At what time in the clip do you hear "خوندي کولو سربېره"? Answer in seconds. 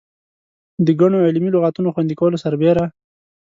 1.95-2.85